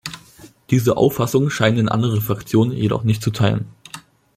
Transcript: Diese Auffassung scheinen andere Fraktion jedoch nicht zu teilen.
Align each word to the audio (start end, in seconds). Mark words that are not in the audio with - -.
Diese 0.71 0.97
Auffassung 0.97 1.51
scheinen 1.51 1.87
andere 1.87 2.21
Fraktion 2.21 2.71
jedoch 2.71 3.03
nicht 3.03 3.21
zu 3.21 3.29
teilen. 3.29 3.67